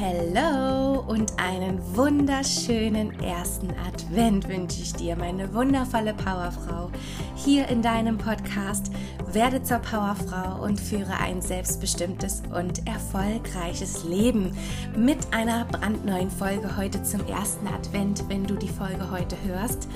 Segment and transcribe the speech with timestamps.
[0.00, 6.90] Hallo und einen wunderschönen ersten Advent wünsche ich dir, meine wundervolle Powerfrau,
[7.34, 8.90] hier in deinem Podcast
[9.30, 14.56] Werde zur Powerfrau und führe ein selbstbestimmtes und erfolgreiches Leben
[14.96, 19.86] mit einer brandneuen Folge heute zum ersten Advent, wenn du die Folge heute hörst.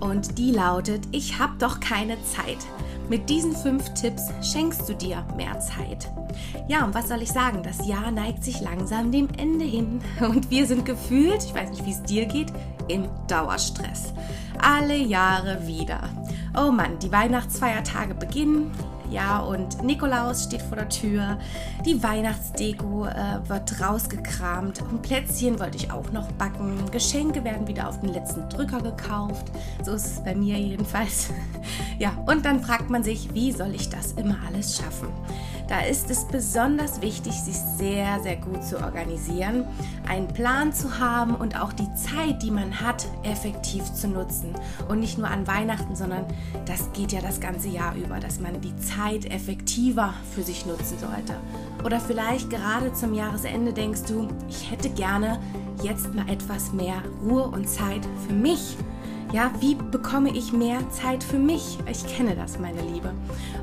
[0.00, 2.66] Und die lautet, ich habe doch keine Zeit.
[3.10, 6.08] Mit diesen fünf Tipps schenkst du dir mehr Zeit.
[6.68, 7.60] Ja, und was soll ich sagen?
[7.64, 11.84] Das Jahr neigt sich langsam dem Ende hin und wir sind gefühlt, ich weiß nicht,
[11.84, 12.52] wie es dir geht,
[12.86, 14.14] im Dauerstress.
[14.62, 16.08] Alle Jahre wieder.
[16.56, 18.70] Oh Mann, die Weihnachtsfeiertage beginnen.
[19.10, 21.38] Ja, und Nikolaus steht vor der Tür.
[21.84, 24.82] Die Weihnachtsdeko äh, wird rausgekramt.
[24.82, 26.78] Und Plätzchen wollte ich auch noch backen.
[26.92, 29.50] Geschenke werden wieder auf den letzten Drücker gekauft.
[29.82, 31.30] So ist es bei mir jedenfalls.
[31.98, 35.08] ja, und dann fragt man sich, wie soll ich das immer alles schaffen?
[35.70, 39.64] Da ist es besonders wichtig, sich sehr, sehr gut zu organisieren,
[40.08, 44.52] einen Plan zu haben und auch die Zeit, die man hat, effektiv zu nutzen.
[44.88, 46.24] Und nicht nur an Weihnachten, sondern
[46.66, 50.98] das geht ja das ganze Jahr über, dass man die Zeit effektiver für sich nutzen
[50.98, 51.36] sollte.
[51.84, 55.40] Oder vielleicht gerade zum Jahresende denkst du, ich hätte gerne
[55.82, 58.76] jetzt mal etwas mehr Ruhe und Zeit für mich
[59.32, 61.78] ja, wie bekomme ich mehr Zeit für mich?
[61.88, 63.12] Ich kenne das, meine Liebe.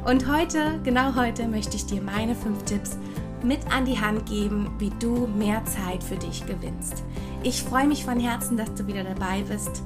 [0.05, 2.97] Und heute, genau heute, möchte ich dir meine fünf Tipps
[3.44, 7.03] mit an die Hand geben, wie du mehr Zeit für dich gewinnst.
[7.44, 9.83] Ich freue mich von Herzen, dass du wieder dabei bist.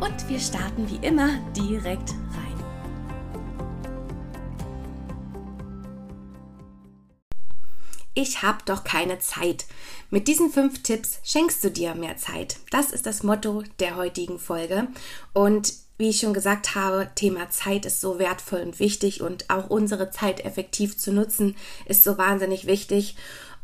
[0.00, 2.14] Und wir starten wie immer direkt
[8.14, 9.66] Ich habe doch keine Zeit.
[10.10, 12.56] Mit diesen fünf Tipps schenkst du dir mehr Zeit.
[12.70, 14.88] Das ist das Motto der heutigen Folge.
[15.32, 19.68] Und wie ich schon gesagt habe, Thema Zeit ist so wertvoll und wichtig und auch
[19.68, 23.16] unsere Zeit effektiv zu nutzen ist so wahnsinnig wichtig.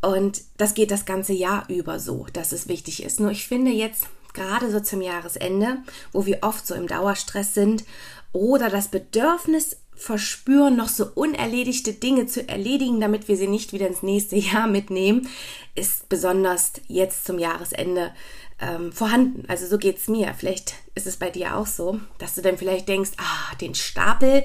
[0.03, 3.21] Und das geht das ganze Jahr über so, dass es wichtig ist.
[3.21, 5.79] Nur ich finde jetzt gerade so zum Jahresende,
[6.13, 7.85] wo wir oft so im Dauerstress sind
[8.33, 13.89] oder das Bedürfnis verspüren, noch so unerledigte Dinge zu erledigen, damit wir sie nicht wieder
[13.89, 15.29] ins nächste Jahr mitnehmen,
[15.75, 18.13] ist besonders jetzt zum Jahresende
[18.61, 19.45] ähm, vorhanden.
[19.49, 20.35] Also so geht's mir.
[20.39, 24.45] Vielleicht ist es bei dir auch so, dass du dann vielleicht denkst, ah, den Stapel,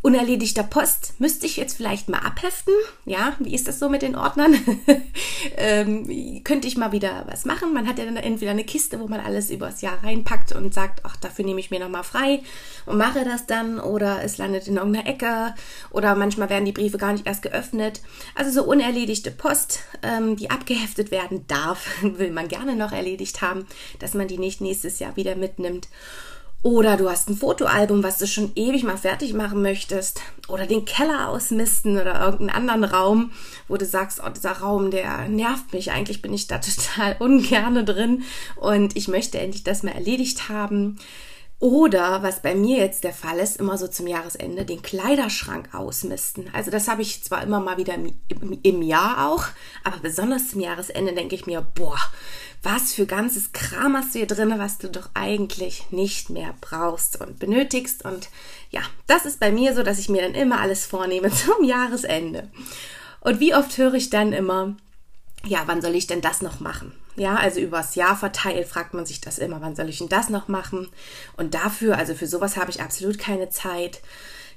[0.00, 2.72] unerledigter Post müsste ich jetzt vielleicht mal abheften.
[3.04, 4.54] Ja, wie ist das so mit den Ordnern?
[5.56, 7.74] ähm, könnte ich mal wieder was machen?
[7.74, 11.00] Man hat ja dann entweder eine Kiste, wo man alles übers Jahr reinpackt und sagt,
[11.04, 12.42] ach, dafür nehme ich mir nochmal frei
[12.86, 15.54] und mache das dann oder es landet in irgendeiner Ecke
[15.90, 18.00] oder manchmal werden die Briefe gar nicht erst geöffnet.
[18.34, 23.66] Also so unerledigte Post, ähm, die abgeheftet werden darf, will man gerne noch erledigt haben,
[23.98, 25.88] dass man die nicht nächstes Jahr wieder mitnimmt.
[26.62, 30.20] Oder du hast ein Fotoalbum, was du schon ewig mal fertig machen möchtest.
[30.48, 33.30] Oder den Keller ausmisten oder irgendeinen anderen Raum,
[33.68, 35.92] wo du sagst, oh, dieser Raum, der nervt mich.
[35.92, 38.24] Eigentlich bin ich da total ungerne drin
[38.56, 40.98] und ich möchte endlich das mal erledigt haben.
[41.60, 46.48] Oder, was bei mir jetzt der Fall ist, immer so zum Jahresende den Kleiderschrank ausmisten.
[46.52, 48.12] Also das habe ich zwar immer mal wieder im,
[48.62, 49.44] im, Jahr auch,
[49.82, 51.98] aber besonders zum Jahresende denke ich mir, boah,
[52.62, 57.20] was für ganzes Kram hast du hier drin, was du doch eigentlich nicht mehr brauchst
[57.20, 58.04] und benötigst.
[58.04, 58.28] Und
[58.70, 62.48] ja, das ist bei mir so, dass ich mir dann immer alles vornehme zum Jahresende.
[63.20, 64.76] Und wie oft höre ich dann immer,
[65.46, 66.92] ja, wann soll ich denn das noch machen?
[67.16, 70.28] Ja, also übers Jahr verteilt fragt man sich das immer, wann soll ich denn das
[70.28, 70.88] noch machen?
[71.36, 74.00] Und dafür, also für sowas habe ich absolut keine Zeit.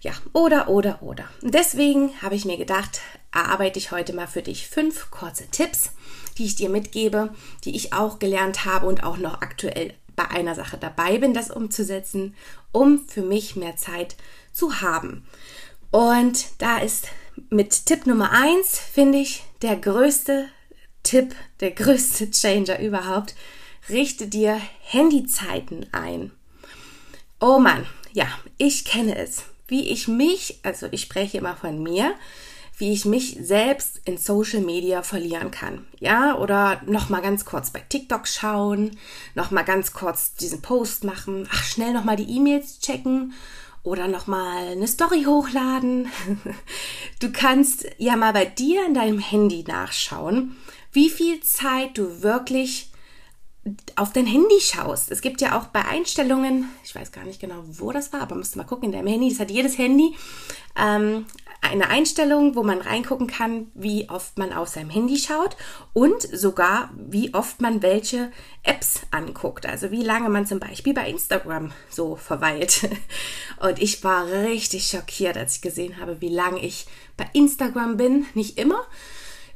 [0.02, 1.26] Ja, oder, oder, oder.
[1.42, 5.92] Und deswegen habe ich mir gedacht, erarbeite ich heute mal für dich fünf kurze Tipps,
[6.38, 10.56] die ich dir mitgebe, die ich auch gelernt habe und auch noch aktuell bei einer
[10.56, 12.36] Sache dabei bin, das umzusetzen,
[12.72, 14.16] um für mich mehr Zeit
[14.52, 15.26] zu haben.
[15.92, 17.08] Und da ist
[17.50, 20.48] mit Tipp Nummer eins, finde ich, der größte
[21.04, 23.36] Tipp, der größte Changer überhaupt.
[23.90, 26.32] Richte dir Handyzeiten ein.
[27.40, 29.44] Oh Mann, ja, ich kenne es.
[29.68, 32.14] Wie ich mich, also ich spreche immer von mir,
[32.78, 35.86] wie ich mich selbst in Social Media verlieren kann.
[36.00, 38.98] Ja, oder noch mal ganz kurz bei TikTok schauen,
[39.36, 43.34] noch mal ganz kurz diesen Post machen, ach schnell noch mal die E-Mails checken
[43.84, 46.10] oder noch mal eine Story hochladen.
[47.20, 50.56] Du kannst ja mal bei dir in deinem Handy nachschauen,
[50.92, 52.92] wie viel Zeit du wirklich
[53.96, 55.12] auf dein Handy schaust.
[55.12, 58.36] Es gibt ja auch bei Einstellungen, ich weiß gar nicht genau, wo das war, aber
[58.36, 60.16] musst du mal gucken in deinem Handy, das hat jedes Handy,
[60.76, 61.28] ähm,
[61.62, 65.56] eine Einstellung, wo man reingucken kann, wie oft man auf seinem Handy schaut
[65.94, 68.32] und sogar, wie oft man welche
[68.64, 69.68] Apps anguckt.
[69.68, 72.90] Also wie lange man zum Beispiel bei Instagram so verweilt.
[73.60, 78.26] Und ich war richtig schockiert, als ich gesehen habe, wie lange ich bei Instagram bin.
[78.34, 78.84] Nicht immer,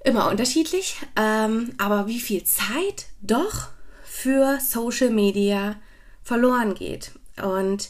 [0.05, 3.69] immer unterschiedlich, ähm, aber wie viel Zeit doch
[4.03, 5.75] für Social Media
[6.23, 7.11] verloren geht.
[7.41, 7.89] Und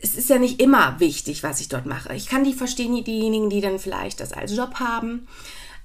[0.00, 2.14] es ist ja nicht immer wichtig, was ich dort mache.
[2.14, 5.28] Ich kann die verstehen, diejenigen, die dann vielleicht das als Job haben.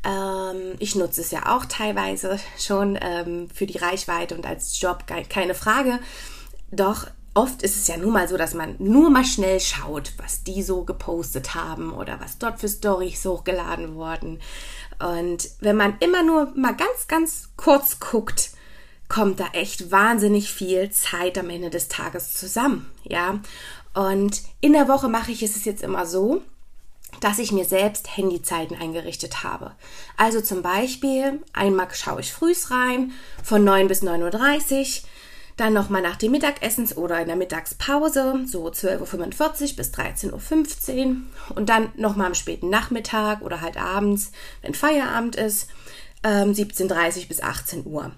[0.03, 5.05] Ähm, ich nutze es ja auch teilweise schon ähm, für die Reichweite und als Job
[5.07, 5.99] keine Frage.
[6.71, 10.43] Doch oft ist es ja nun mal so, dass man nur mal schnell schaut, was
[10.43, 14.39] die so gepostet haben oder was dort für Storys hochgeladen wurden.
[14.99, 18.51] Und wenn man immer nur mal ganz, ganz kurz guckt,
[19.09, 23.39] kommt da echt wahnsinnig viel Zeit am Ende des Tages zusammen, ja.
[23.93, 26.41] Und in der Woche mache ich es jetzt immer so,
[27.19, 29.71] dass ich mir selbst Handyzeiten eingerichtet habe.
[30.17, 33.11] Also zum Beispiel, einmal schaue ich frühs rein,
[33.43, 35.09] von 9 bis 9.30 Uhr,
[35.57, 41.15] dann nochmal nach dem Mittagessens oder in der Mittagspause, so 12.45 Uhr bis 13.15 Uhr
[41.55, 44.31] und dann nochmal am späten Nachmittag oder halt abends,
[44.61, 45.67] wenn Feierabend ist,
[46.23, 48.11] 17.30 Uhr bis 18 Uhr.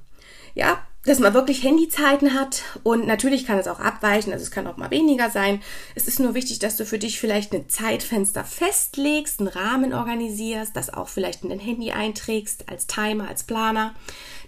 [0.54, 4.68] Ja, dass man wirklich Handyzeiten hat und natürlich kann es auch abweichen, also es kann
[4.68, 5.62] auch mal weniger sein.
[5.96, 10.76] Es ist nur wichtig, dass du für dich vielleicht ein Zeitfenster festlegst, einen Rahmen organisierst,
[10.76, 13.96] das auch vielleicht in dein Handy einträgst als Timer, als Planer,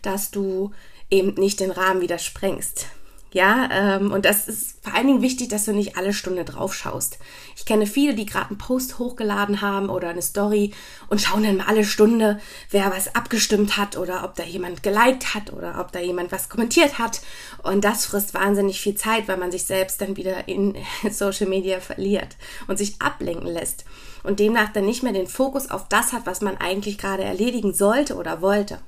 [0.02, 0.72] dass du
[1.12, 2.88] eben nicht den Rahmen wieder sprengst.
[3.34, 6.76] Ja, ähm, und das ist vor allen Dingen wichtig, dass du nicht alle Stunde drauf
[6.76, 7.18] schaust.
[7.56, 10.74] Ich kenne viele, die gerade einen Post hochgeladen haben oder eine Story
[11.08, 12.42] und schauen dann alle Stunde,
[12.72, 16.50] wer was abgestimmt hat oder ob da jemand geliked hat oder ob da jemand was
[16.50, 17.22] kommentiert hat.
[17.64, 20.76] Und das frisst wahnsinnig viel Zeit, weil man sich selbst dann wieder in
[21.10, 22.36] Social Media verliert
[22.68, 23.86] und sich ablenken lässt
[24.24, 27.74] und demnach dann nicht mehr den Fokus auf das hat, was man eigentlich gerade erledigen
[27.74, 28.80] sollte oder wollte.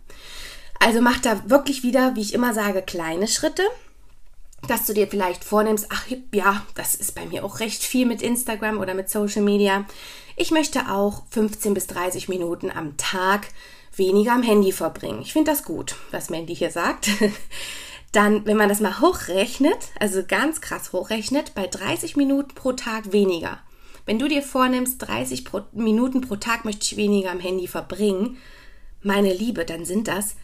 [0.83, 3.63] Also mach da wirklich wieder, wie ich immer sage, kleine Schritte
[4.67, 8.21] dass du dir vielleicht vornimmst, ach ja, das ist bei mir auch recht viel mit
[8.21, 9.85] Instagram oder mit Social Media.
[10.35, 13.47] Ich möchte auch 15 bis 30 Minuten am Tag
[13.95, 15.21] weniger am Handy verbringen.
[15.21, 17.09] Ich finde das gut, was Mandy hier sagt.
[18.11, 23.11] Dann, wenn man das mal hochrechnet, also ganz krass hochrechnet, bei 30 Minuten pro Tag
[23.11, 23.59] weniger.
[24.05, 28.37] Wenn du dir vornimmst, 30 pro Minuten pro Tag möchte ich weniger am Handy verbringen,
[29.01, 30.35] meine Liebe, dann sind das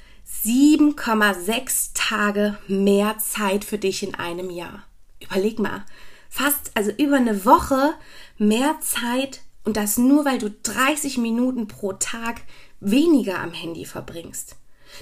[0.45, 4.83] 7,6 Tage mehr Zeit für dich in einem Jahr.
[5.21, 5.85] Überleg mal,
[6.29, 7.93] fast, also über eine Woche
[8.37, 12.41] mehr Zeit und das nur, weil du 30 Minuten pro Tag
[12.79, 14.55] weniger am Handy verbringst.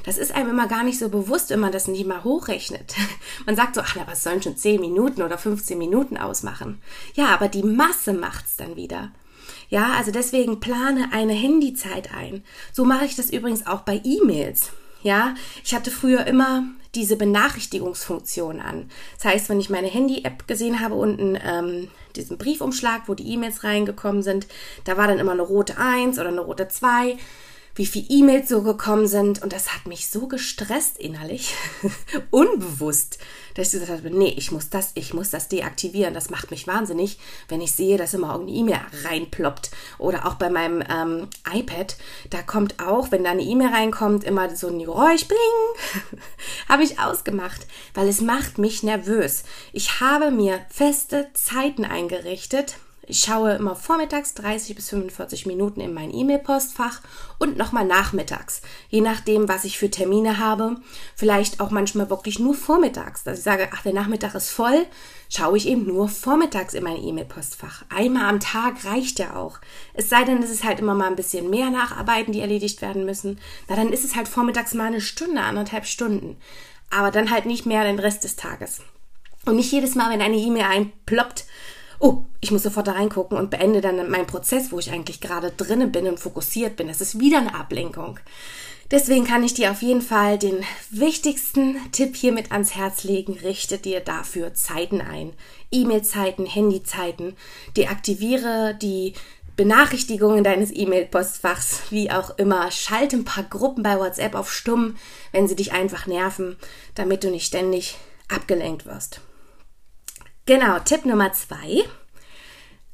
[0.03, 2.95] Das ist einem immer gar nicht so bewusst, wenn man das nicht mal hochrechnet.
[3.45, 6.81] Man sagt so, ach, na, was sollen schon 10 Minuten oder 15 Minuten ausmachen?
[7.13, 9.11] Ja, aber die Masse macht's dann wieder.
[9.69, 12.43] Ja, also deswegen plane eine Handyzeit ein.
[12.73, 14.71] So mache ich das übrigens auch bei E-Mails.
[15.07, 18.89] Ja, ich hatte früher immer diese Benachrichtigungsfunktion an.
[19.15, 21.87] Das heißt, wenn ich meine Handy-App gesehen habe, unten ähm,
[22.17, 24.47] diesen Briefumschlag, wo die E-Mails reingekommen sind,
[24.83, 27.15] da war dann immer eine rote 1 oder eine rote 2
[27.77, 29.41] wie viele E-Mails so gekommen sind.
[29.41, 31.53] Und das hat mich so gestresst innerlich,
[32.31, 33.19] unbewusst,
[33.53, 36.13] dass ich gesagt habe, nee, ich muss das, ich muss das deaktivieren.
[36.13, 39.71] Das macht mich wahnsinnig, wenn ich sehe, dass immer irgendeine E-Mail reinploppt.
[39.99, 41.97] Oder auch bei meinem ähm, iPad,
[42.31, 46.19] da kommt auch, wenn da eine E-Mail reinkommt, immer so ein Geräusch, bling,
[46.69, 49.43] habe ich ausgemacht, weil es macht mich nervös.
[49.71, 52.77] Ich habe mir feste Zeiten eingerichtet,
[53.09, 56.99] ich schaue immer vormittags 30 bis 45 Minuten in mein E-Mail-Postfach
[57.39, 60.75] und nochmal nachmittags, je nachdem, was ich für Termine habe.
[61.15, 64.85] Vielleicht auch manchmal wirklich nur vormittags, dass ich sage, ach, der Nachmittag ist voll,
[65.29, 67.85] schaue ich eben nur vormittags in mein E-Mail-Postfach.
[67.87, 69.59] Einmal am Tag reicht ja auch.
[69.93, 73.05] Es sei denn, es ist halt immer mal ein bisschen mehr Nacharbeiten, die erledigt werden
[73.05, 73.39] müssen.
[73.69, 76.35] Na, dann ist es halt vormittags mal eine Stunde, anderthalb Stunden.
[76.89, 78.81] Aber dann halt nicht mehr den Rest des Tages.
[79.45, 81.45] Und nicht jedes Mal, wenn eine E-Mail einploppt,
[81.99, 85.51] oh, ich muss sofort da reingucken und beende dann meinen Prozess, wo ich eigentlich gerade
[85.51, 86.87] drinnen bin und fokussiert bin.
[86.87, 88.19] Das ist wieder eine Ablenkung.
[88.89, 93.33] Deswegen kann ich dir auf jeden Fall den wichtigsten Tipp hier mit ans Herz legen.
[93.33, 95.33] Richte dir dafür Zeiten ein.
[95.71, 97.35] E-Mail-Zeiten, Handy-Zeiten.
[97.75, 99.13] Deaktiviere die
[99.57, 102.71] Benachrichtigungen deines E-Mail-Postfachs, wie auch immer.
[102.71, 104.95] Schalte ein paar Gruppen bei WhatsApp auf stumm,
[105.33, 106.55] wenn sie dich einfach nerven,
[106.95, 107.97] damit du nicht ständig
[108.29, 109.19] abgelenkt wirst.
[110.47, 111.83] Genau, Tipp Nummer zwei.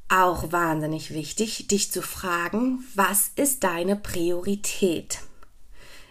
[0.10, 5.19] Auch wahnsinnig wichtig, dich zu fragen, was ist deine Priorität?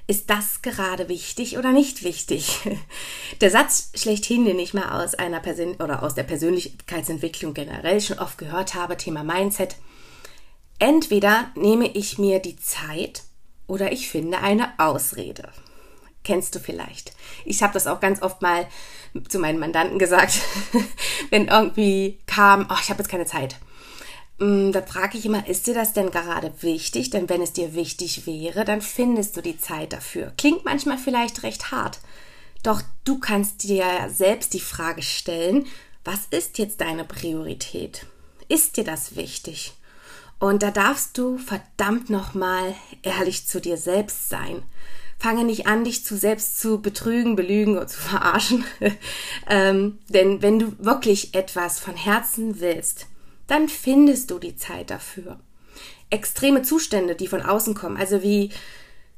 [0.07, 2.61] Ist das gerade wichtig oder nicht wichtig?
[3.41, 8.21] Der Satz schlechthin, den ich mal aus einer Persön oder aus der Persönlichkeitsentwicklung generell schon
[8.21, 9.75] oft gehört habe, Thema Mindset.
[10.79, 13.25] Entweder nehme ich mir die Zeit
[13.67, 15.51] oder ich finde eine Ausrede.
[16.25, 17.13] Kennst du vielleicht.
[17.45, 18.67] Ich habe das auch ganz oft mal
[19.29, 20.41] zu meinen Mandanten gesagt,
[21.31, 23.57] wenn irgendwie kam, oh, ich habe jetzt keine Zeit.
[24.39, 27.11] Mm, da frage ich immer, ist dir das denn gerade wichtig?
[27.11, 30.33] Denn wenn es dir wichtig wäre, dann findest du die Zeit dafür.
[30.37, 32.01] Klingt manchmal vielleicht recht hart.
[32.63, 35.67] Doch du kannst dir selbst die Frage stellen,
[36.05, 38.07] was ist jetzt deine Priorität?
[38.49, 39.75] Ist dir das wichtig?
[40.39, 44.65] Und da darfst du verdammt nochmal ehrlich zu dir selbst sein.
[45.23, 48.65] Fange nicht an, dich zu selbst zu betrügen, belügen oder zu verarschen.
[49.49, 53.07] ähm, denn wenn du wirklich etwas von Herzen willst,
[53.47, 55.39] dann findest du die Zeit dafür.
[56.11, 58.51] Extreme Zustände, die von außen kommen, also wie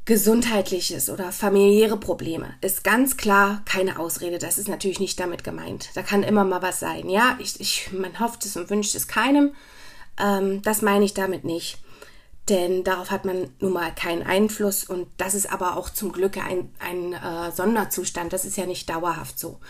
[0.04, 4.36] gesundheitliches oder familiäre Probleme, ist ganz klar keine Ausrede.
[4.36, 5.88] Das ist natürlich nicht damit gemeint.
[5.94, 7.08] Da kann immer mal was sein.
[7.08, 9.54] Ja, ich, ich, man hofft es und wünscht es keinem.
[10.20, 11.78] Ähm, das meine ich damit nicht.
[12.48, 16.36] Denn darauf hat man nun mal keinen Einfluss und das ist aber auch zum Glück
[16.36, 18.32] ein, ein äh, Sonderzustand.
[18.34, 19.60] Das ist ja nicht dauerhaft so.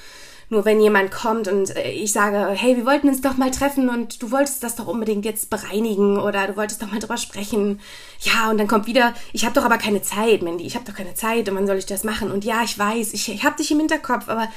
[0.51, 3.89] Nur wenn jemand kommt und äh, ich sage, hey, wir wollten uns doch mal treffen
[3.89, 7.81] und du wolltest das doch unbedingt jetzt bereinigen oder du wolltest doch mal drüber sprechen.
[8.21, 10.97] Ja, und dann kommt wieder, ich habe doch aber keine Zeit, Mandy, ich habe doch
[10.97, 12.33] keine Zeit und wann soll ich das machen?
[12.33, 14.49] Und ja, ich weiß, ich, ich habe dich im Hinterkopf, aber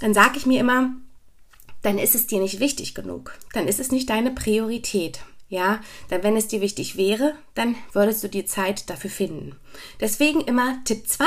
[0.00, 0.90] dann sage ich mir immer,
[1.82, 3.38] dann ist es dir nicht wichtig genug.
[3.52, 5.20] Dann ist es nicht deine Priorität.
[5.50, 5.80] Ja,
[6.10, 9.56] denn wenn es dir wichtig wäre, dann würdest du die Zeit dafür finden.
[10.00, 11.24] Deswegen immer Tipp 2,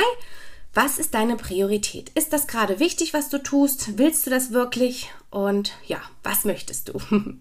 [0.74, 2.10] was ist deine Priorität?
[2.15, 4.00] Ist das gerade wichtig, was du tust?
[4.00, 5.12] Willst du das wirklich?
[5.30, 6.94] Und ja, was möchtest du?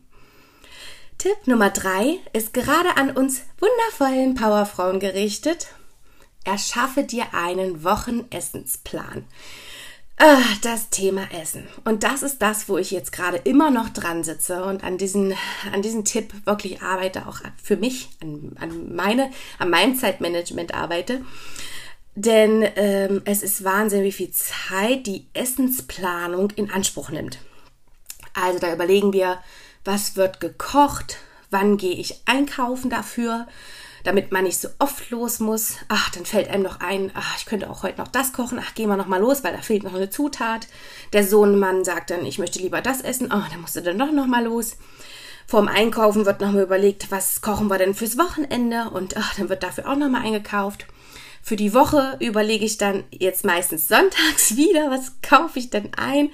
[1.18, 5.68] Tipp Nummer drei ist gerade an uns wundervollen Powerfrauen gerichtet.
[6.44, 9.24] Erschaffe dir einen Wochenessensplan.
[10.24, 11.66] Ah, das Thema Essen.
[11.82, 15.34] Und das ist das, wo ich jetzt gerade immer noch dran sitze und an diesen,
[15.72, 21.22] an diesen Tipp wirklich arbeite, auch für mich, an, an, meine, an meinem Zeitmanagement arbeite.
[22.14, 27.38] Denn ähm, es ist Wahnsinn, wie viel Zeit die Essensplanung in Anspruch nimmt.
[28.32, 29.38] Also da überlegen wir,
[29.84, 31.16] was wird gekocht,
[31.50, 33.48] wann gehe ich einkaufen dafür,
[34.04, 35.74] damit man nicht so oft los muss.
[35.88, 38.60] Ach, dann fällt einem noch ein, ach, ich könnte auch heute noch das kochen.
[38.62, 40.68] Ach, gehen wir noch mal los, weil da fehlt noch eine Zutat.
[41.12, 43.26] Der Sohnemann sagt dann, ich möchte lieber das essen.
[43.26, 44.76] Oh, dann musst du dann doch noch mal los.
[45.46, 49.48] Vorm Einkaufen wird noch mal überlegt, was kochen wir denn fürs Wochenende und ach, dann
[49.48, 50.86] wird dafür auch noch mal eingekauft.
[51.42, 56.30] Für die Woche überlege ich dann jetzt meistens sonntags wieder, was kaufe ich denn ein.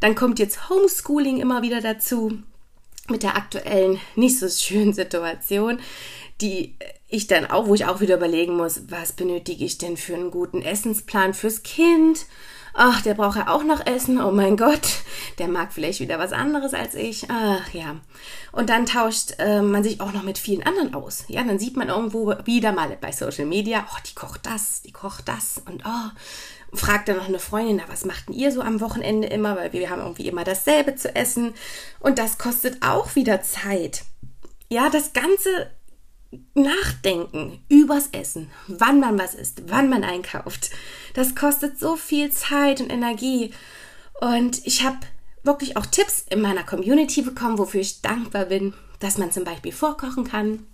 [0.00, 2.42] Dann kommt jetzt Homeschooling immer wieder dazu
[3.08, 5.78] mit der aktuellen nicht so schönen Situation,
[6.40, 6.76] die
[7.08, 10.30] ich dann auch, wo ich auch wieder überlegen muss, was benötige ich denn für einen
[10.30, 12.26] guten Essensplan fürs Kind?
[12.76, 14.20] Ach, der braucht ja auch noch Essen.
[14.20, 14.88] Oh mein Gott,
[15.38, 17.30] der mag vielleicht wieder was anderes als ich.
[17.30, 18.00] Ach ja.
[18.50, 21.24] Und dann tauscht äh, man sich auch noch mit vielen anderen aus.
[21.28, 24.90] Ja, dann sieht man irgendwo wieder mal bei Social Media, oh, die kocht das, die
[24.90, 26.10] kocht das und oh,
[26.76, 29.56] fragt dann noch eine Freundin, na, was macht denn ihr so am Wochenende immer?
[29.56, 31.54] Weil wir haben irgendwie immer dasselbe zu essen.
[32.00, 34.04] Und das kostet auch wieder Zeit.
[34.68, 35.70] Ja, das Ganze
[36.54, 40.70] Nachdenken übers Essen, wann man was isst, wann man einkauft.
[41.14, 43.52] Das kostet so viel Zeit und Energie.
[44.20, 44.98] Und ich habe
[45.42, 49.72] wirklich auch Tipps in meiner Community bekommen, wofür ich dankbar bin, dass man zum Beispiel
[49.72, 50.66] vorkochen kann,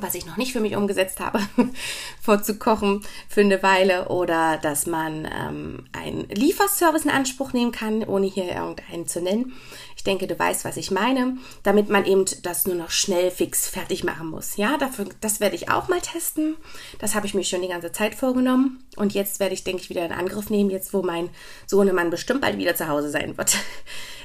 [0.00, 1.40] was ich noch nicht für mich umgesetzt habe,
[2.22, 8.26] vorzukochen für eine Weile oder dass man ähm, einen Lieferservice in Anspruch nehmen kann, ohne
[8.26, 9.52] hier irgendeinen zu nennen.
[9.96, 13.68] Ich denke, du weißt, was ich meine, damit man eben das nur noch schnell fix
[13.68, 14.56] fertig machen muss.
[14.56, 16.56] Ja, dafür, das werde ich auch mal testen.
[17.00, 18.84] Das habe ich mir schon die ganze Zeit vorgenommen.
[18.96, 21.30] Und jetzt werde ich, denke ich, wieder in Angriff nehmen, jetzt wo mein
[21.66, 23.56] Sohnemann bestimmt bald wieder zu Hause sein wird.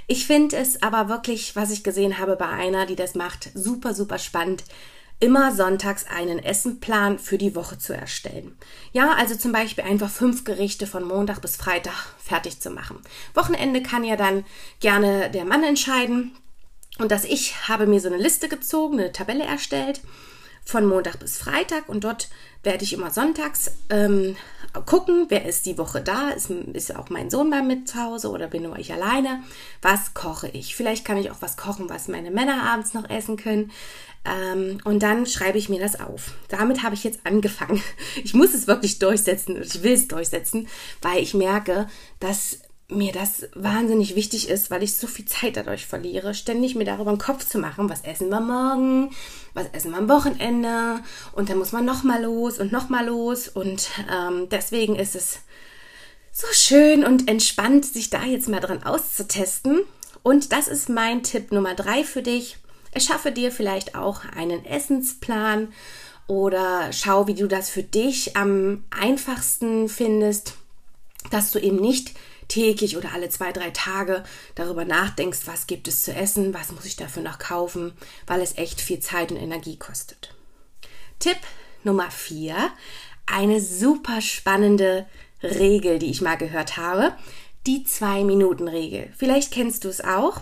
[0.06, 3.94] Ich finde es aber wirklich, was ich gesehen habe bei einer, die das macht, super,
[3.94, 4.65] super spannend
[5.24, 8.58] immer sonntags einen Essenplan für die Woche zu erstellen.
[8.92, 13.00] Ja, also zum Beispiel einfach fünf Gerichte von Montag bis Freitag fertig zu machen.
[13.34, 14.44] Wochenende kann ja dann
[14.82, 16.34] gerne der Mann entscheiden.
[17.00, 20.01] Und dass ich habe mir so eine Liste gezogen, eine Tabelle erstellt
[20.65, 22.27] von Montag bis Freitag und dort
[22.62, 24.36] werde ich immer sonntags ähm,
[24.82, 28.30] gucken, wer ist die Woche da, ist, ist auch mein Sohn mal mit zu Hause
[28.30, 29.44] oder bin nur ich alleine,
[29.82, 30.75] was koche ich.
[30.75, 33.72] Vielleicht kann ich auch was kochen, was meine Männer abends noch essen können.
[34.25, 36.34] Ähm, und dann schreibe ich mir das auf.
[36.48, 37.82] Damit habe ich jetzt angefangen.
[38.24, 40.68] Ich muss es wirklich durchsetzen und ich will es durchsetzen,
[41.01, 41.88] weil ich merke,
[42.20, 42.60] dass
[42.96, 47.10] mir das wahnsinnig wichtig ist, weil ich so viel Zeit dadurch verliere, ständig mir darüber
[47.10, 49.12] einen Kopf zu machen, was essen wir morgen,
[49.54, 51.00] was essen wir am Wochenende
[51.34, 55.40] und dann muss man nochmal los und nochmal los und ähm, deswegen ist es
[56.32, 59.82] so schön und entspannt, sich da jetzt mal dran auszutesten
[60.24, 62.58] und das ist mein Tipp Nummer drei für dich.
[62.92, 65.74] Erschaffe dir vielleicht auch einen Essensplan
[66.28, 70.56] oder schau, wie du das für dich am einfachsten findest,
[71.30, 72.14] dass du eben nicht
[72.54, 76.86] täglich oder alle zwei, drei Tage darüber nachdenkst, was gibt es zu essen, was muss
[76.86, 77.94] ich dafür noch kaufen,
[78.28, 80.36] weil es echt viel Zeit und Energie kostet.
[81.18, 81.38] Tipp
[81.84, 82.56] Nummer vier,
[83.26, 85.08] eine super spannende
[85.42, 87.14] Regel, die ich mal gehört habe,
[87.66, 89.12] die Zwei-Minuten-Regel.
[89.18, 90.42] Vielleicht kennst du es auch.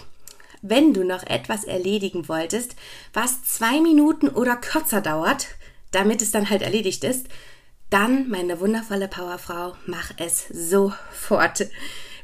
[0.61, 2.75] Wenn du noch etwas erledigen wolltest,
[3.13, 5.47] was zwei Minuten oder kürzer dauert,
[5.91, 7.27] damit es dann halt erledigt ist,
[7.91, 11.67] dann, meine wundervolle Powerfrau, mach es sofort.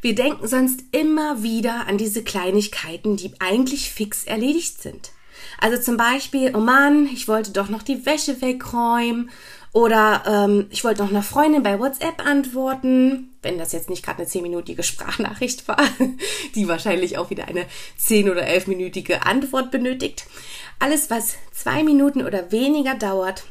[0.01, 5.11] Wir denken sonst immer wieder an diese Kleinigkeiten, die eigentlich fix erledigt sind.
[5.59, 9.29] Also zum Beispiel, oh Mann, ich wollte doch noch die Wäsche wegräumen
[9.73, 14.19] oder ähm, ich wollte noch einer Freundin bei WhatsApp antworten, wenn das jetzt nicht gerade
[14.19, 15.83] eine zehnminütige Sprachnachricht war,
[16.55, 17.65] die wahrscheinlich auch wieder eine
[17.97, 20.25] zehn- oder elfminütige Antwort benötigt.
[20.79, 23.43] Alles, was zwei Minuten oder weniger dauert,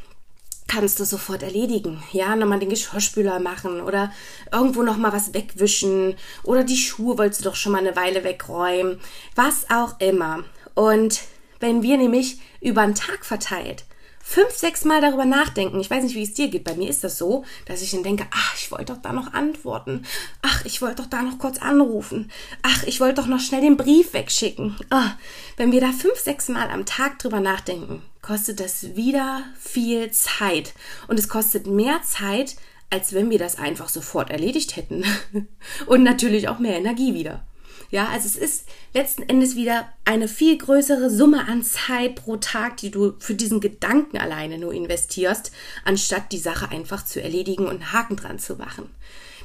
[0.69, 2.03] kannst du sofort erledigen.
[2.13, 4.13] Ja, nochmal den Geschirrspüler machen oder
[4.53, 9.01] irgendwo nochmal was wegwischen oder die Schuhe wolltest du doch schon mal eine Weile wegräumen.
[9.35, 10.45] Was auch immer.
[10.75, 11.21] Und
[11.61, 13.85] wenn wir nämlich über den Tag verteilt
[14.29, 15.79] fünf, sechs Mal darüber nachdenken.
[15.79, 16.65] Ich weiß nicht, wie es dir geht.
[16.65, 19.33] Bei mir ist das so, dass ich dann denke, ach, ich wollte doch da noch
[19.33, 20.05] antworten.
[20.43, 22.33] Ach, ich wollte doch da noch kurz anrufen.
[22.61, 24.77] Ach, ich wollte doch noch schnell den Brief wegschicken.
[24.91, 25.13] Ah,
[25.57, 30.75] wenn wir da fünf, sechs Mal am Tag drüber nachdenken, kostet das wieder viel Zeit.
[31.07, 32.57] Und es kostet mehr Zeit,
[32.91, 35.05] als wenn wir das einfach sofort erledigt hätten.
[35.87, 37.45] Und natürlich auch mehr Energie wieder.
[37.91, 42.79] Ja, also es ist letzten Endes wieder eine viel größere Summe an Zeit pro Tag,
[42.79, 45.53] die du für diesen Gedanken alleine nur investierst,
[45.85, 48.91] anstatt die Sache einfach zu erledigen und einen Haken dran zu machen.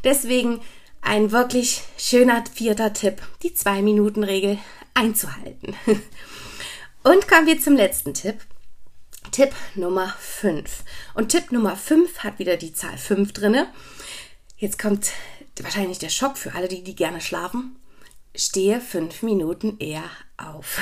[0.04, 0.62] Deswegen
[1.02, 4.58] ein wirklich schöner vierter Tipp, die Zwei-Minuten-Regel
[4.94, 5.76] einzuhalten.
[7.04, 8.36] Und kommen wir zum letzten Tipp.
[9.32, 10.84] Tipp Nummer 5.
[11.16, 13.68] Und Tipp Nummer 5 hat wieder die Zahl 5 drinne.
[14.58, 15.10] Jetzt kommt
[15.60, 17.76] wahrscheinlich der Schock für alle, die, die gerne schlafen
[18.36, 20.04] stehe fünf Minuten eher
[20.38, 20.80] auf.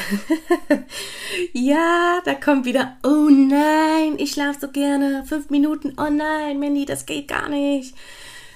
[1.53, 5.25] ja, da kommt wieder, oh nein, ich schlafe so gerne.
[5.25, 7.96] Fünf Minuten, oh nein, Mandy, das geht gar nicht.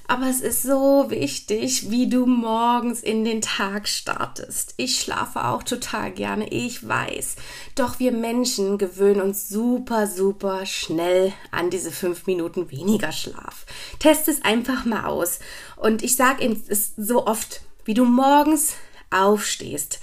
[0.06, 4.74] Aber es ist so wichtig, wie du morgens in den Tag startest.
[4.78, 7.38] Ich schlafe auch total gerne, ich weiß.
[7.76, 13.66] Doch wir Menschen gewöhnen uns super, super schnell an diese fünf Minuten weniger Schlaf.
[14.00, 15.40] Test es einfach mal aus.
[15.78, 18.76] Und ich sage es so oft, wie du morgens
[19.14, 20.00] aufstehst,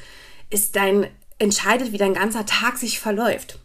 [0.50, 3.58] ist dein, entscheidet, wie dein ganzer Tag sich verläuft.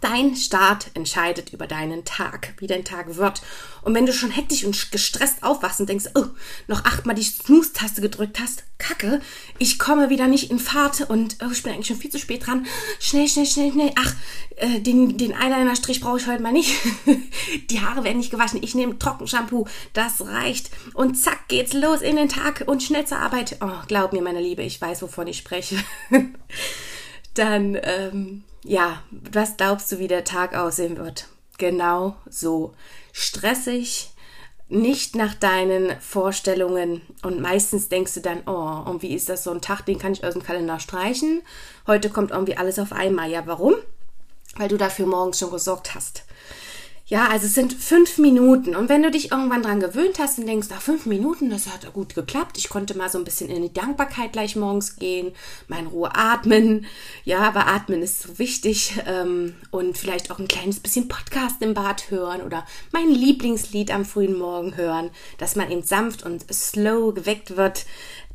[0.00, 3.42] Dein Start entscheidet über deinen Tag, wie dein Tag wird.
[3.82, 6.26] Und wenn du schon hektisch und gestresst aufwachst und denkst, oh,
[6.66, 9.20] noch achtmal die Snooze-Taste gedrückt hast, kacke,
[9.58, 12.46] ich komme wieder nicht in Fahrt und oh, ich bin eigentlich schon viel zu spät
[12.46, 12.66] dran.
[13.00, 13.92] Schnell, schnell, schnell, schnell.
[13.96, 14.14] Ach,
[14.56, 16.74] äh, den, den Eyeliner-Strich brauche ich heute mal nicht.
[17.70, 18.62] die Haare werden nicht gewaschen.
[18.62, 19.66] Ich nehme Trockenshampoo.
[19.94, 20.70] Das reicht.
[20.94, 23.56] Und zack, geht's los in den Tag und schnell zur Arbeit.
[23.60, 25.76] Oh, glaub mir, meine Liebe, ich weiß, wovon ich spreche.
[27.38, 31.28] Dann, ähm, ja, was glaubst du, wie der Tag aussehen wird?
[31.56, 32.74] Genau so.
[33.12, 34.10] Stressig,
[34.68, 39.52] nicht nach deinen Vorstellungen und meistens denkst du dann, oh, und wie ist das so
[39.52, 41.42] ein Tag, den kann ich aus dem Kalender streichen.
[41.86, 43.30] Heute kommt irgendwie alles auf einmal.
[43.30, 43.76] Ja, warum?
[44.56, 46.24] Weil du dafür morgens schon gesorgt hast.
[47.10, 48.76] Ja, also es sind fünf Minuten.
[48.76, 51.90] Und wenn du dich irgendwann dran gewöhnt hast und denkst, ach, fünf Minuten, das hat
[51.94, 52.58] gut geklappt.
[52.58, 55.32] Ich konnte mal so ein bisschen in die Dankbarkeit gleich morgens gehen,
[55.68, 56.84] mein Ruhe atmen.
[57.24, 58.92] Ja, aber atmen ist so wichtig.
[59.06, 64.04] Ähm, und vielleicht auch ein kleines bisschen Podcast im Bad hören oder mein Lieblingslied am
[64.04, 67.86] frühen Morgen hören, dass man eben sanft und slow geweckt wird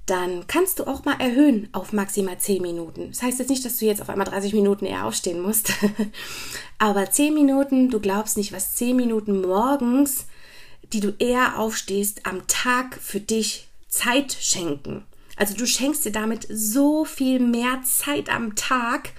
[0.06, 3.10] dann kannst du auch mal erhöhen auf maximal 10 Minuten.
[3.10, 5.72] Das heißt jetzt nicht, dass du jetzt auf einmal 30 Minuten eher aufstehen musst.
[6.78, 10.26] Aber 10 Minuten, du glaubst nicht, was 10 Minuten morgens,
[10.92, 15.06] die du eher aufstehst, am Tag für dich Zeit schenken.
[15.38, 19.12] Also du schenkst dir damit so viel mehr Zeit am Tag.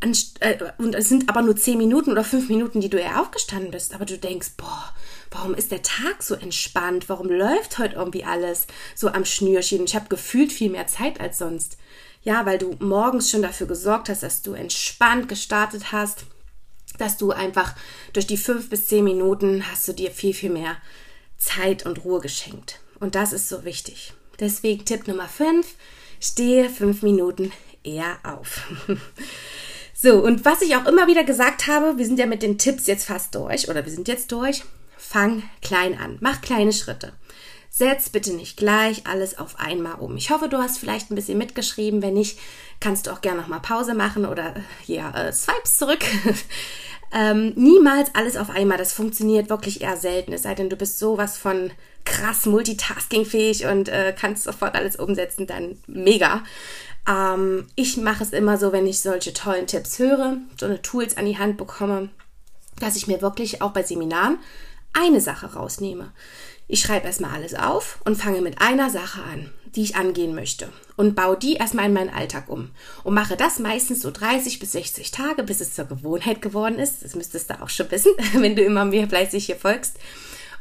[0.00, 3.72] Äh, und es sind aber nur 10 Minuten oder 5 Minuten, die du eher aufgestanden
[3.72, 3.92] bist.
[3.92, 4.94] Aber du denkst, boah,
[5.30, 7.08] warum ist der Tag so entspannt?
[7.08, 9.84] Warum läuft heute irgendwie alles so am Schnürchen?
[9.84, 11.78] Ich habe gefühlt viel mehr Zeit als sonst.
[12.22, 16.24] Ja, weil du morgens schon dafür gesorgt hast, dass du entspannt gestartet hast,
[16.98, 17.74] dass du einfach
[18.12, 20.76] durch die fünf bis zehn Minuten hast du dir viel, viel mehr
[21.36, 22.80] Zeit und Ruhe geschenkt.
[22.98, 24.12] Und das ist so wichtig.
[24.40, 25.74] Deswegen Tipp Nummer fünf,
[26.20, 27.52] stehe fünf Minuten
[27.84, 28.66] eher auf.
[29.94, 32.86] so, und was ich auch immer wieder gesagt habe, wir sind ja mit den Tipps
[32.86, 34.62] jetzt fast durch oder wir sind jetzt durch
[34.96, 36.18] fang klein an.
[36.20, 37.12] Mach kleine Schritte.
[37.70, 40.16] Setz bitte nicht gleich alles auf einmal um.
[40.16, 42.00] Ich hoffe, du hast vielleicht ein bisschen mitgeschrieben.
[42.00, 42.38] Wenn nicht,
[42.80, 44.54] kannst du auch gerne nochmal Pause machen oder
[44.86, 46.04] ja, äh, Swipes zurück.
[47.12, 48.78] Ähm, niemals alles auf einmal.
[48.78, 50.32] Das funktioniert wirklich eher selten.
[50.32, 51.70] Es sei denn, du bist sowas von
[52.04, 56.42] krass multitaskingfähig und äh, kannst sofort alles umsetzen, dann mega.
[57.08, 61.16] Ähm, ich mache es immer so, wenn ich solche tollen Tipps höre, so eine Tools
[61.16, 62.10] an die Hand bekomme,
[62.80, 64.38] dass ich mir wirklich auch bei Seminaren
[64.96, 66.12] eine Sache rausnehme.
[66.68, 70.72] Ich schreibe erstmal alles auf und fange mit einer Sache an, die ich angehen möchte
[70.96, 72.70] und baue die erstmal in meinen Alltag um
[73.04, 77.04] und mache das meistens so 30 bis 60 Tage, bis es zur Gewohnheit geworden ist.
[77.04, 79.96] Das müsstest du auch schon wissen, wenn du immer mehr fleißig hier folgst.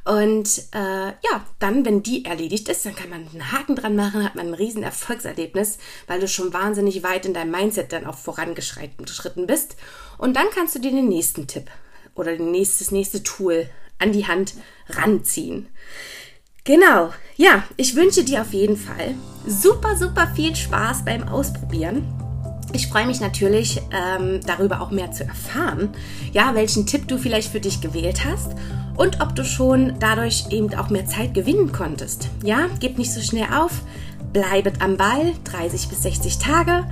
[0.03, 4.23] Und äh, ja, dann, wenn die erledigt ist, dann kann man einen Haken dran machen,
[4.23, 8.17] hat man ein riesen Erfolgserlebnis, weil du schon wahnsinnig weit in deinem Mindset dann auch
[8.17, 9.77] vorangeschritten bist.
[10.19, 11.71] Und dann kannst du dir den nächsten Tipp
[12.13, 13.67] oder das nächste Tool
[13.99, 14.53] an die Hand
[14.89, 15.67] ranziehen.
[16.63, 19.13] Genau, ja, ich wünsche dir auf jeden Fall
[19.45, 22.03] super, super viel Spaß beim Ausprobieren.
[22.73, 25.89] Ich freue mich natürlich, ähm, darüber auch mehr zu erfahren,
[26.33, 28.55] ja, welchen Tipp du vielleicht für dich gewählt hast
[28.97, 32.29] und ob du schon dadurch eben auch mehr Zeit gewinnen konntest.
[32.43, 33.81] Ja, gib nicht so schnell auf,
[34.33, 36.85] bleibet am Ball, 30 bis 60 Tage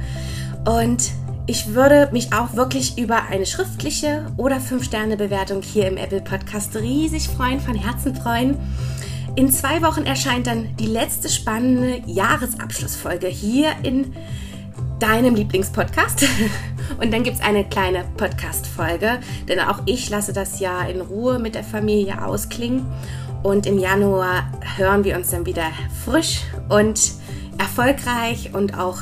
[0.66, 1.12] und
[1.46, 7.28] ich würde mich auch wirklich über eine schriftliche oder 5-Sterne-Bewertung hier im Apple Podcast riesig
[7.28, 8.58] freuen, von Herzen freuen.
[9.36, 14.14] In zwei Wochen erscheint dann die letzte spannende Jahresabschlussfolge hier in
[15.00, 16.26] deinem Lieblingspodcast.
[17.02, 21.40] Und dann gibt es eine kleine Podcast-Folge, denn auch ich lasse das Jahr in Ruhe
[21.40, 22.86] mit der Familie ausklingen.
[23.42, 25.66] Und im Januar hören wir uns dann wieder
[26.06, 27.12] frisch und
[27.58, 29.02] erfolgreich und auch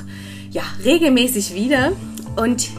[0.50, 1.92] ja, regelmäßig wieder.
[2.36, 2.70] Und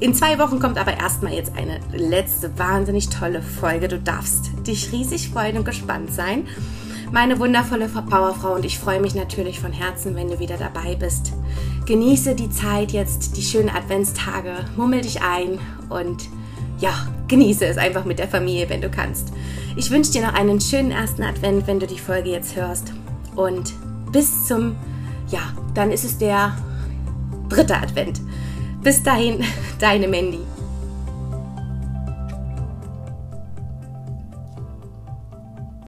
[0.00, 3.88] in zwei Wochen kommt aber erstmal jetzt eine letzte wahnsinnig tolle Folge.
[3.88, 6.46] Du darfst dich riesig freuen und gespannt sein.
[7.12, 11.32] Meine wundervolle Powerfrau und ich freue mich natürlich von Herzen, wenn du wieder dabei bist.
[11.84, 15.58] Genieße die Zeit jetzt, die schönen Adventstage, mummel dich ein
[15.90, 16.28] und
[16.78, 19.32] ja, genieße es einfach mit der Familie, wenn du kannst.
[19.76, 22.92] Ich wünsche dir noch einen schönen ersten Advent, wenn du die Folge jetzt hörst.
[23.36, 23.72] Und
[24.10, 24.74] bis zum,
[25.28, 25.40] ja,
[25.74, 26.56] dann ist es der
[27.48, 28.20] dritte Advent.
[28.82, 29.44] Bis dahin,
[29.78, 30.40] deine Mandy.